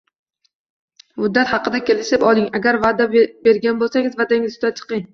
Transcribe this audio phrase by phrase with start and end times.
[1.25, 5.09] Muddat haqida kelishib oling, agar va’da bergan bo‘lsangiz, va’dangizning ustidan chiqing.